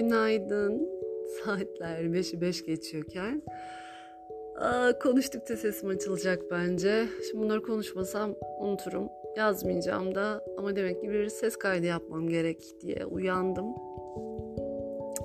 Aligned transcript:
günaydın. 0.00 0.88
Saatler 1.44 2.04
5'i 2.04 2.40
5 2.40 2.64
geçiyorken. 2.64 3.42
Aa, 4.58 4.98
konuştukça 4.98 5.56
sesim 5.56 5.88
açılacak 5.88 6.42
bence. 6.50 7.06
Şimdi 7.30 7.44
bunları 7.44 7.62
konuşmasam 7.62 8.34
unuturum. 8.60 9.08
Yazmayacağım 9.36 10.14
da 10.14 10.44
ama 10.58 10.76
demek 10.76 11.00
ki 11.00 11.10
bir 11.10 11.28
ses 11.28 11.56
kaydı 11.56 11.86
yapmam 11.86 12.28
gerek 12.28 12.80
diye 12.80 13.04
uyandım. 13.04 13.74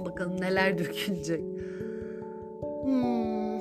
Bakalım 0.05 0.41
neler 0.41 0.77
dökülecek. 0.77 1.41
Hmm. 2.83 3.59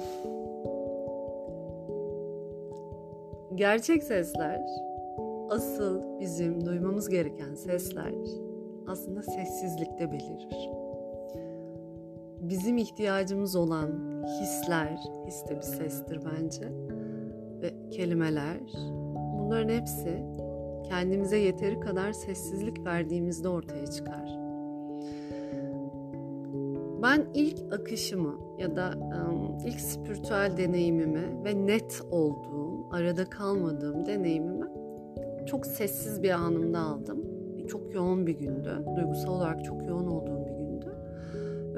Gerçek 3.55 4.02
sesler, 4.02 4.60
asıl 5.51 6.20
bizim 6.20 6.66
duymamız 6.66 7.09
gereken 7.09 7.55
sesler 7.55 8.15
aslında 8.87 9.23
sessizlikte 9.23 10.12
belirir. 10.12 10.84
Bizim 12.48 12.77
ihtiyacımız 12.79 13.57
olan 13.57 13.91
hisler, 14.41 14.98
his 15.27 15.45
de 15.48 15.57
bir 15.57 15.62
sestir 15.62 16.21
bence 16.25 16.73
ve 17.62 17.91
kelimeler 17.91 18.61
bunların 19.39 19.69
hepsi 19.69 20.25
kendimize 20.89 21.39
yeteri 21.39 21.80
kadar 21.80 22.12
sessizlik 22.12 22.84
verdiğimizde 22.84 23.48
ortaya 23.48 23.87
çıkar. 23.87 24.39
Ben 27.03 27.27
ilk 27.34 27.73
akışımı 27.73 28.39
ya 28.59 28.77
da 28.77 28.95
ilk 29.67 29.81
spiritüel 29.81 30.56
deneyimimi 30.56 31.45
ve 31.45 31.67
net 31.67 32.03
olduğum, 32.11 32.87
arada 32.92 33.31
kalmadığım 33.31 34.06
deneyimimi 34.06 34.67
çok 35.47 35.67
sessiz 35.67 36.23
bir 36.23 36.31
anımda 36.31 36.81
aldım 36.81 37.34
çok 37.69 37.95
yoğun 37.95 38.27
bir 38.27 38.39
gündü. 38.39 38.84
Duygusal 38.97 39.33
olarak 39.33 39.64
çok 39.64 39.86
yoğun 39.86 40.06
olduğum. 40.06 40.44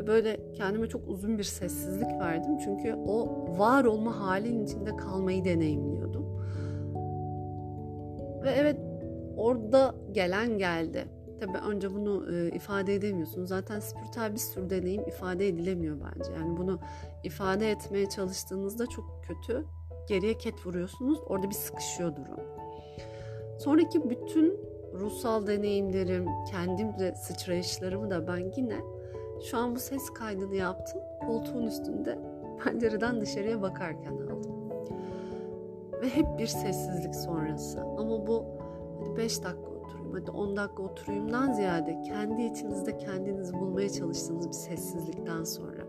Böyle 0.07 0.53
kendime 0.53 0.89
çok 0.89 1.09
uzun 1.09 1.39
bir 1.39 1.45
sessizlik 1.45 2.21
verdim. 2.21 2.59
Çünkü 2.65 2.95
o 2.95 3.29
var 3.59 3.85
olma 3.85 4.21
halin 4.21 4.65
içinde 4.65 4.97
kalmayı 4.97 5.45
deneyimliyordum. 5.45 6.27
Ve 8.43 8.51
evet 8.51 8.77
orada 9.37 9.95
gelen 10.13 10.59
geldi. 10.59 11.05
Tabii 11.41 11.59
önce 11.59 11.95
bunu 11.95 12.35
e, 12.35 12.49
ifade 12.49 12.95
edemiyorsun. 12.95 13.45
Zaten 13.45 13.81
spiritüel 13.81 14.33
bir 14.33 14.39
sürü 14.39 14.71
deneyim 14.71 15.03
ifade 15.09 15.49
edilemiyor 15.49 15.97
bence. 16.01 16.33
Yani 16.33 16.57
bunu 16.57 16.79
ifade 17.25 17.71
etmeye 17.71 18.09
çalıştığınızda 18.09 18.87
çok 18.87 19.05
kötü. 19.29 19.65
Geriye 20.09 20.39
ket 20.39 20.67
vuruyorsunuz. 20.67 21.19
Orada 21.27 21.51
bir 21.51 21.55
sıkışıyor 21.55 22.17
durum. 22.17 22.41
Sonraki 23.59 24.11
bütün 24.11 24.61
ruhsal 24.95 25.47
deneyimlerim, 25.47 26.27
kendimle 26.51 27.15
sıçrayışlarımı 27.15 28.11
da 28.11 28.27
ben 28.27 28.53
yine 28.57 28.77
şu 29.43 29.59
an 29.59 29.75
bu 29.75 29.79
ses 29.79 30.11
kaydını 30.11 30.55
yaptım. 30.55 31.01
Koltuğun 31.27 31.67
üstünde 31.67 32.19
pencereden 32.65 33.21
dışarıya 33.21 33.63
bakarken 33.63 34.13
aldım. 34.13 34.57
Ve 36.03 36.09
hep 36.09 36.39
bir 36.39 36.47
sessizlik 36.47 37.15
sonrası. 37.15 37.81
Ama 37.81 38.27
bu 38.27 38.45
hadi 39.01 39.17
5 39.17 39.45
dakika 39.45 39.71
oturayım, 39.71 40.13
hadi 40.13 40.31
10 40.31 40.57
dakika 40.57 40.83
oturayımdan 40.83 41.53
ziyade 41.53 42.03
kendi 42.03 42.43
içinizde 42.43 42.99
kendinizi 42.99 43.53
bulmaya 43.55 43.89
çalıştığınız 43.89 44.49
bir 44.49 44.53
sessizlikten 44.53 45.45
sonra. 45.45 45.83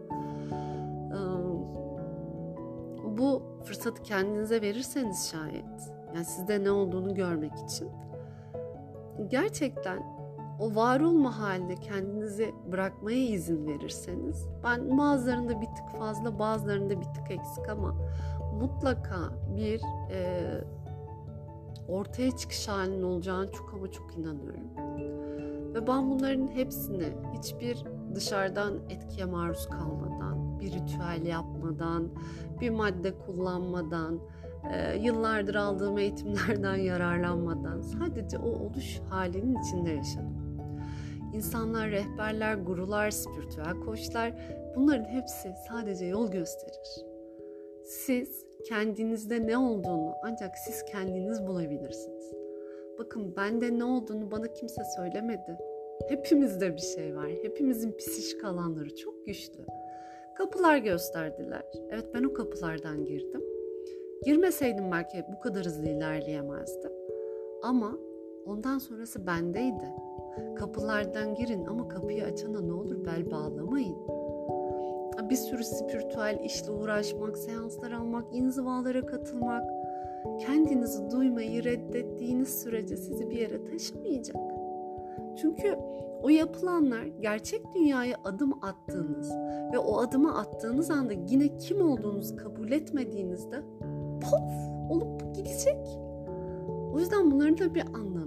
Bu 3.18 3.42
fırsatı 3.64 4.04
kendinize 4.04 4.62
verirseniz 4.62 5.30
şayet, 5.32 5.92
yani 6.16 6.26
sizde 6.26 6.64
ne 6.64 6.72
olduğunu 6.72 7.16
görmek 7.16 7.54
için 7.54 7.90
gerçekten 9.28 10.04
o 10.60 10.76
var 10.76 11.00
olma 11.00 11.40
haline 11.40 11.76
kendinizi 11.76 12.56
bırakmaya 12.72 13.18
izin 13.18 13.68
verirseniz 13.68 14.48
ben 14.64 14.98
bazılarında 14.98 15.62
bir 15.62 15.66
tık 15.66 16.00
fazla 16.00 16.40
bazılarında 16.40 17.00
bir 17.00 17.06
tık 17.06 17.32
eksik 17.32 17.70
ama 17.70 17.96
mutlaka 18.60 19.20
bir 19.56 19.82
e, 20.12 20.52
ortaya 21.88 22.38
çıkış 22.38 22.68
halinin 22.68 23.04
olacağını 23.04 23.52
çok 23.52 23.74
ama 23.74 23.92
çok 23.92 24.18
inanıyorum. 24.18 24.68
Ve 25.74 25.88
ben 25.88 26.12
bunların 26.12 26.48
hepsini 26.48 27.14
hiçbir 27.38 27.84
dışarıdan 28.16 28.74
etkiye 28.90 29.26
maruz 29.26 29.68
kalmadan, 29.70 30.60
bir 30.60 30.72
ritüel 30.72 31.26
yapmadan, 31.26 32.10
bir 32.62 32.70
madde 32.70 33.18
kullanmadan, 33.18 34.20
e, 34.74 34.98
yıllardır 34.98 35.56
aldığım 35.56 35.98
eğitimlerden 35.98 36.76
yararlanmadan 36.76 37.82
sadece 37.82 38.38
o 38.38 38.50
oluş 38.50 39.00
halinin 39.10 39.62
içinde 39.64 39.90
yaşadım. 39.90 40.47
İnsanlar, 41.38 41.92
rehberler, 41.92 42.56
gurular, 42.56 43.12
spiritüel 43.12 43.80
koçlar 43.86 44.34
bunların 44.76 45.06
hepsi 45.06 45.54
sadece 45.70 46.06
yol 46.06 46.32
gösterir. 46.32 47.06
Siz 47.84 48.46
kendinizde 48.66 49.48
ne 49.48 49.58
olduğunu 49.58 50.14
ancak 50.24 50.58
siz 50.58 50.86
kendiniz 50.86 51.48
bulabilirsiniz. 51.48 52.34
Bakın 53.00 53.36
bende 53.36 53.80
ne 53.80 53.84
olduğunu 53.84 54.32
bana 54.32 54.54
kimse 54.54 54.82
söylemedi. 54.96 55.58
Hepimizde 56.10 56.76
bir 56.76 56.82
şey 56.82 57.16
var. 57.16 57.30
Hepimizin 57.42 57.98
psişik 57.98 58.44
alanları 58.44 58.96
çok 58.96 59.26
güçlü. 59.26 59.66
Kapılar 60.38 60.78
gösterdiler. 60.78 61.64
Evet 61.92 62.06
ben 62.14 62.24
o 62.24 62.34
kapılardan 62.34 63.06
girdim 63.06 63.44
Girmeseydim 64.26 64.92
belki 64.92 65.26
bu 65.36 65.40
kadar 65.40 65.66
hızlı 65.66 65.90
ilerleyemezdim. 65.90 66.92
Ama 67.64 67.98
ondan 68.48 68.78
sonrası 68.78 69.28
bendeydi. 69.28 69.94
Kapılardan 70.56 71.36
girin 71.36 71.66
ama 71.66 71.88
kapıyı 71.88 72.24
açana 72.24 72.62
ne 72.62 72.74
olur 72.74 73.06
bel 73.06 73.32
bağlamayın. 73.32 73.98
Bir 75.30 75.36
sürü 75.36 75.64
spiritüel 75.64 76.40
işle 76.44 76.72
uğraşmak, 76.72 77.38
seanslar 77.38 77.92
almak, 77.92 78.26
inzivalara 78.32 79.06
katılmak, 79.06 79.64
kendinizi 80.40 81.12
duymayı 81.12 81.64
reddettiğiniz 81.64 82.62
sürece 82.62 82.98
sizi 82.98 83.30
bir 83.30 83.38
yere 83.38 83.64
taşımayacak. 83.64 84.38
Çünkü 85.42 85.78
o 86.24 86.30
yapılanlar 86.30 87.04
gerçek 87.04 87.74
dünyaya 87.76 88.18
adım 88.26 88.54
attığınız 88.64 89.32
ve 89.74 89.78
o 89.78 89.98
adımı 89.98 90.38
attığınız 90.38 90.92
anda 90.92 91.14
yine 91.14 91.58
kim 91.58 91.82
olduğunuzu 91.82 92.36
kabul 92.36 92.72
etmediğinizde 92.72 93.62
pof 94.22 94.52
olup 94.90 95.36
gidecek. 95.36 96.00
O 96.94 97.00
yüzden 97.00 97.32
bunların 97.32 97.58
da 97.58 97.76
bir 97.76 97.82
anlamı. 97.82 98.27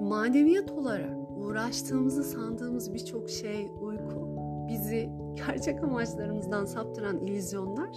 Maneviyat 0.00 0.70
olarak 0.70 1.16
uğraştığımızı 1.36 2.24
sandığımız 2.24 2.94
birçok 2.94 3.30
şey, 3.30 3.70
uyku, 3.80 4.36
bizi 4.68 5.10
gerçek 5.46 5.84
amaçlarımızdan 5.84 6.64
saptıran 6.64 7.18
illüzyonlar, 7.18 7.96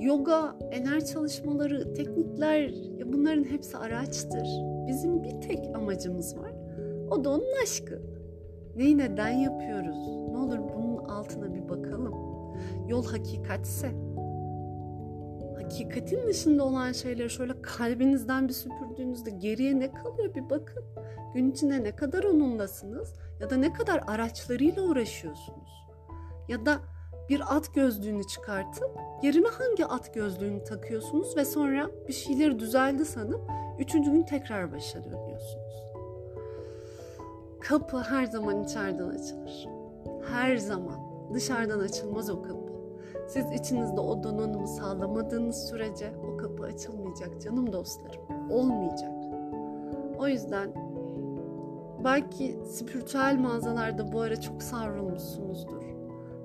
yoga, 0.00 0.56
enerji 0.70 1.06
çalışmaları, 1.06 1.92
teknikler 1.94 2.74
bunların 3.06 3.44
hepsi 3.44 3.76
araçtır. 3.76 4.48
Bizim 4.86 5.22
bir 5.22 5.40
tek 5.40 5.76
amacımız 5.76 6.36
var. 6.38 6.52
O 7.10 7.24
da 7.24 7.30
onun 7.30 7.62
aşkı. 7.62 8.02
Neyi 8.76 8.98
neden 8.98 9.30
yapıyoruz? 9.30 10.08
Ne 10.30 10.36
olur 10.36 10.58
bunun 10.76 11.04
altına 11.04 11.54
bir 11.54 11.68
bakalım. 11.68 12.14
Yol 12.88 13.04
hakikatse 13.04 13.90
hakikatin 15.62 16.26
dışında 16.26 16.64
olan 16.64 16.92
şeyleri 16.92 17.30
şöyle 17.30 17.62
kalbinizden 17.62 18.48
bir 18.48 18.52
süpürdüğünüzde 18.52 19.30
geriye 19.30 19.80
ne 19.80 19.92
kalıyor 19.92 20.34
bir 20.34 20.50
bakın. 20.50 20.84
Gün 21.34 21.50
içinde 21.50 21.82
ne 21.82 21.96
kadar 21.96 22.24
onunlasınız 22.24 23.12
ya 23.40 23.50
da 23.50 23.56
ne 23.56 23.72
kadar 23.72 24.04
araçlarıyla 24.06 24.82
uğraşıyorsunuz. 24.82 25.84
Ya 26.48 26.66
da 26.66 26.80
bir 27.28 27.56
at 27.56 27.74
gözlüğünü 27.74 28.26
çıkartıp 28.26 28.90
yerine 29.22 29.48
hangi 29.48 29.86
at 29.86 30.14
gözlüğünü 30.14 30.64
takıyorsunuz 30.64 31.36
ve 31.36 31.44
sonra 31.44 31.90
bir 32.08 32.12
şeyleri 32.12 32.58
düzeldi 32.58 33.04
sanıp 33.04 33.40
üçüncü 33.78 34.10
gün 34.10 34.22
tekrar 34.22 34.72
başa 34.72 35.04
dönüyorsunuz. 35.04 35.74
Kapı 37.60 37.98
her 37.98 38.24
zaman 38.26 38.64
içeriden 38.64 39.08
açılır. 39.08 39.68
Her 40.32 40.56
zaman 40.56 40.98
dışarıdan 41.34 41.78
açılmaz 41.78 42.30
o 42.30 42.42
kapı. 42.42 42.63
Siz 43.28 43.52
içinizde 43.52 44.00
o 44.00 44.22
donanımı 44.22 44.68
sağlamadığınız 44.68 45.68
sürece 45.68 46.12
o 46.32 46.36
kapı 46.36 46.64
açılmayacak 46.64 47.40
canım 47.42 47.72
dostlarım. 47.72 48.22
Olmayacak. 48.50 49.12
O 50.18 50.28
yüzden 50.28 50.70
belki 52.04 52.58
spiritüel 52.66 53.38
mağazalarda 53.38 54.12
bu 54.12 54.20
ara 54.20 54.40
çok 54.40 54.62
savrulmuşsunuzdur. 54.62 55.82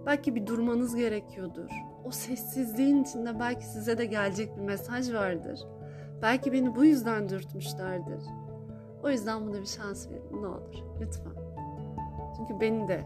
Belki 0.06 0.36
bir 0.36 0.48
durmanız 0.48 0.96
gerekiyordur. 0.96 1.70
O 2.06 2.12
sessizliğin 2.12 3.04
içinde 3.04 3.40
belki 3.40 3.66
size 3.66 3.98
de 3.98 4.06
gelecek 4.06 4.58
bir 4.58 4.62
mesaj 4.62 5.14
vardır. 5.14 5.60
Belki 6.22 6.54
beni 6.54 6.75
bu 6.75 6.86
yüzden 6.86 7.30
dürtmüşlerdir. 7.30 8.24
O 9.04 9.10
yüzden 9.10 9.48
buna 9.48 9.62
bir 9.62 9.66
şans 9.66 10.10
verin 10.10 10.42
ne 10.42 10.48
olur 10.48 10.84
lütfen. 11.02 11.34
Çünkü 12.38 12.60
beni 12.62 12.88
de 12.88 13.04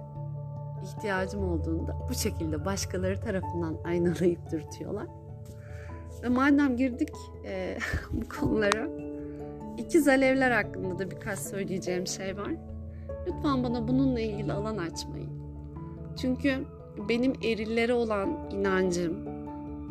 ihtiyacım 0.83 1.50
olduğunda 1.50 1.97
bu 2.09 2.13
şekilde 2.13 2.65
başkaları 2.65 3.19
tarafından 3.21 3.77
aynalayıp 3.85 4.51
dürtüyorlar. 4.51 5.07
Ve 6.24 6.30
madem 6.30 6.77
girdik 6.77 7.09
e, 7.45 7.77
bu 8.12 8.30
konulara, 8.30 8.88
ikiz 9.77 10.07
alevler 10.07 10.51
hakkında 10.51 11.00
da 11.00 11.12
birkaç 11.12 11.39
söyleyeceğim 11.39 12.07
şey 12.07 12.38
var. 12.38 12.51
Lütfen 13.27 13.63
bana 13.63 13.88
bununla 13.88 14.19
ilgili 14.19 14.53
alan 14.53 14.77
açmayın. 14.77 15.31
Çünkü 16.21 16.56
benim 17.09 17.33
erillere 17.44 17.94
olan 17.94 18.50
inancım, 18.51 19.27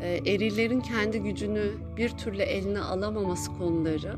e, 0.00 0.32
erilerin 0.32 0.80
kendi 0.80 1.22
gücünü 1.22 1.70
bir 1.96 2.08
türlü 2.08 2.42
eline 2.42 2.80
alamaması 2.80 3.52
konuları. 3.58 4.14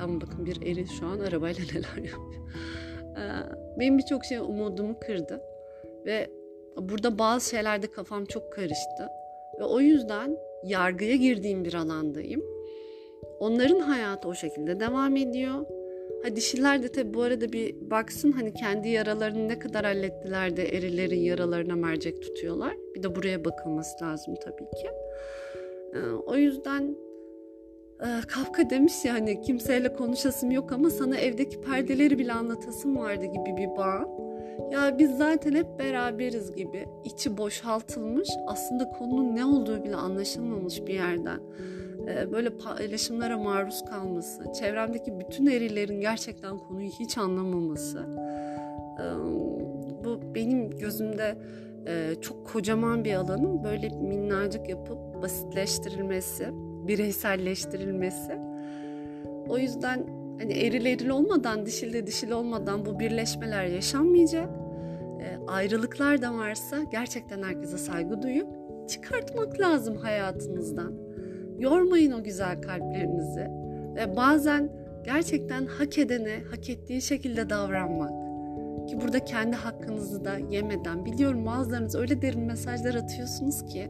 Ama 0.00 0.20
bakın 0.20 0.46
bir 0.46 0.62
eril 0.62 0.86
şu 0.86 1.06
an 1.06 1.18
arabayla 1.18 1.64
neler 1.74 2.08
yapıyor. 2.10 2.42
E, 3.16 3.22
benim 3.78 3.98
birçok 3.98 4.24
şey 4.24 4.38
umudumu 4.38 5.00
kırdı. 5.00 5.40
Ve 6.06 6.30
burada 6.76 7.18
bazı 7.18 7.50
şeylerde 7.50 7.86
kafam 7.86 8.24
çok 8.24 8.52
karıştı. 8.52 9.08
Ve 9.60 9.64
o 9.64 9.80
yüzden 9.80 10.36
yargıya 10.64 11.16
girdiğim 11.16 11.64
bir 11.64 11.74
alandayım. 11.74 12.42
Onların 13.40 13.80
hayatı 13.80 14.28
o 14.28 14.34
şekilde 14.34 14.80
devam 14.80 15.16
ediyor. 15.16 15.66
Ha 16.22 16.36
dişiler 16.36 16.82
de 16.82 16.88
tabi 16.88 17.14
bu 17.14 17.22
arada 17.22 17.52
bir 17.52 17.90
baksın 17.90 18.32
hani 18.32 18.54
kendi 18.54 18.88
yaralarını 18.88 19.48
ne 19.48 19.58
kadar 19.58 19.84
hallettiler 19.84 20.56
de 20.56 20.76
erilerin 20.76 21.20
yaralarına 21.20 21.76
mercek 21.76 22.22
tutuyorlar. 22.22 22.76
Bir 22.94 23.02
de 23.02 23.16
buraya 23.16 23.44
bakılması 23.44 24.04
lazım 24.04 24.34
tabii 24.44 24.70
ki. 24.70 24.90
Ee, 25.94 25.98
o 26.26 26.36
yüzden 26.36 26.96
e, 28.00 28.08
Kafka 28.28 28.70
demiş 28.70 29.04
ya 29.04 29.14
hani 29.14 29.40
kimseyle 29.40 29.92
konuşasım 29.92 30.50
yok 30.50 30.72
ama 30.72 30.90
sana 30.90 31.16
evdeki 31.16 31.60
perdeleri 31.60 32.18
bile 32.18 32.32
anlatasım 32.32 32.96
vardı 32.96 33.24
gibi 33.24 33.56
bir 33.56 33.76
bağ. 33.76 34.29
Ya 34.70 34.98
biz 34.98 35.18
zaten 35.18 35.54
hep 35.54 35.78
beraberiz 35.78 36.52
gibi 36.52 36.88
içi 37.04 37.36
boşaltılmış 37.36 38.28
aslında 38.46 38.90
konunun 38.90 39.36
ne 39.36 39.44
olduğu 39.44 39.84
bile 39.84 39.96
anlaşılmamış 39.96 40.86
bir 40.86 40.94
yerden 40.94 41.40
e, 42.08 42.32
böyle 42.32 42.50
paylaşımlara 42.50 43.38
maruz 43.38 43.84
kalması, 43.84 44.52
çevremdeki 44.52 45.20
bütün 45.20 45.46
erilerin 45.46 46.00
gerçekten 46.00 46.58
konuyu 46.58 46.88
hiç 46.88 47.18
anlamaması. 47.18 48.06
E, 48.98 49.04
bu 50.04 50.20
benim 50.34 50.70
gözümde 50.70 51.38
e, 51.86 52.14
çok 52.20 52.46
kocaman 52.46 53.04
bir 53.04 53.14
alanın 53.14 53.64
böyle 53.64 53.88
minnacık 53.88 54.68
yapıp 54.68 55.22
basitleştirilmesi, 55.22 56.48
bireyselleştirilmesi. 56.88 58.38
O 59.48 59.58
yüzden 59.58 60.19
hani 60.40 60.52
eril 60.52 60.86
eril 60.86 61.08
olmadan, 61.08 61.66
dişil 61.66 61.92
de 61.92 62.06
dişil 62.06 62.30
olmadan 62.30 62.86
bu 62.86 63.00
birleşmeler 63.00 63.64
yaşanmayacak. 63.64 64.48
Ayrılıklar 65.48 66.22
da 66.22 66.34
varsa 66.34 66.76
gerçekten 66.92 67.42
herkese 67.42 67.78
saygı 67.78 68.22
duyup 68.22 68.48
çıkartmak 68.88 69.60
lazım 69.60 69.96
hayatınızdan 69.96 71.10
Yormayın 71.60 72.12
o 72.12 72.22
güzel 72.22 72.62
kalplerinizi. 72.62 73.48
Ve 73.96 74.16
bazen 74.16 74.72
gerçekten 75.04 75.66
hak 75.66 75.98
edene 75.98 76.42
hak 76.50 76.70
ettiği 76.70 77.02
şekilde 77.02 77.50
davranmak. 77.50 78.10
Ki 78.88 79.00
burada 79.00 79.24
kendi 79.24 79.56
hakkınızı 79.56 80.24
da 80.24 80.38
yemeden 80.50 81.04
biliyorum 81.04 81.46
bazılarınız 81.46 81.94
öyle 81.94 82.22
derin 82.22 82.40
mesajlar 82.40 82.94
atıyorsunuz 82.94 83.64
ki 83.64 83.88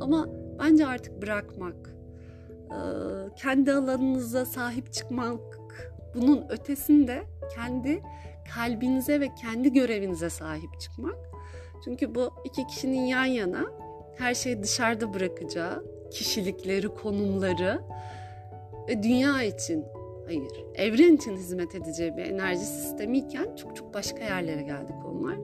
ama 0.00 0.28
bence 0.58 0.86
artık 0.86 1.22
bırakmak, 1.22 1.94
kendi 3.36 3.72
alanınıza 3.72 4.44
sahip 4.44 4.92
çıkmak, 4.92 5.59
bunun 6.14 6.46
ötesinde 6.48 7.22
kendi 7.54 8.02
kalbinize 8.54 9.20
ve 9.20 9.34
kendi 9.34 9.72
görevinize 9.72 10.30
sahip 10.30 10.80
çıkmak. 10.80 11.16
Çünkü 11.84 12.14
bu 12.14 12.30
iki 12.44 12.66
kişinin 12.66 13.04
yan 13.04 13.24
yana 13.24 13.64
her 14.18 14.34
şeyi 14.34 14.62
dışarıda 14.62 15.14
bırakacağı, 15.14 15.84
kişilikleri, 16.10 16.88
konumları 16.88 17.80
ve 18.88 19.02
dünya 19.02 19.42
için, 19.42 19.84
hayır, 20.26 20.64
evren 20.74 21.16
için 21.16 21.36
hizmet 21.36 21.74
edeceği 21.74 22.16
bir 22.16 22.22
enerji 22.22 22.64
sistemiyken 22.64 23.56
çok 23.56 23.76
çok 23.76 23.94
başka 23.94 24.24
yerlere 24.24 24.62
geldik 24.62 24.96
onlar. 25.04 25.36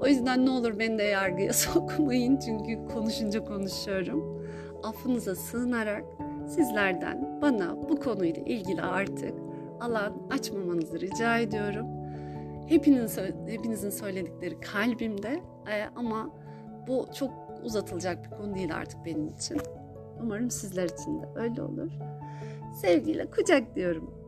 O 0.00 0.06
yüzden 0.06 0.46
ne 0.46 0.50
olur 0.50 0.78
beni 0.78 0.98
de 0.98 1.02
yargıya 1.02 1.52
sokmayın 1.52 2.36
çünkü 2.36 2.94
konuşunca 2.94 3.44
konuşuyorum. 3.44 4.46
Affınıza 4.82 5.34
sığınarak 5.34 6.04
sizlerden 6.48 7.38
bana 7.42 7.76
bu 7.88 8.00
konuyla 8.00 8.42
ilgili 8.42 8.82
artık 8.82 9.49
alan 9.80 10.12
açmamanızı 10.30 11.00
rica 11.00 11.38
ediyorum. 11.38 11.86
Hepinizin, 12.68 13.90
söyledikleri 13.90 14.60
kalbimde 14.60 15.42
e, 15.72 15.84
ama 15.96 16.30
bu 16.88 17.06
çok 17.18 17.30
uzatılacak 17.64 18.24
bir 18.24 18.30
konu 18.30 18.54
değil 18.54 18.74
artık 18.74 19.04
benim 19.04 19.28
için. 19.28 19.60
Umarım 20.22 20.50
sizler 20.50 20.84
için 20.84 21.22
de 21.22 21.26
öyle 21.34 21.62
olur. 21.62 21.90
Sevgiyle 22.80 23.30
kucak 23.30 23.76
diyorum. 23.76 24.19